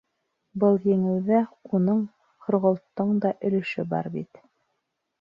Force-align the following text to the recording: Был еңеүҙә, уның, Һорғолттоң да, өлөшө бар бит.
Был 0.63 0.79
еңеүҙә, 0.91 1.41
уның, 1.79 2.01
Һорғолттоң 2.49 3.15
да, 3.27 3.37
өлөшө 3.51 3.89
бар 3.95 4.15
бит. 4.19 4.47